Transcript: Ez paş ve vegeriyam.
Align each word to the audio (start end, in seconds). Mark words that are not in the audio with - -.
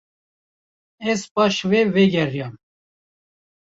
Ez 1.09 1.21
paş 1.33 1.55
ve 1.69 1.81
vegeriyam. 1.95 2.55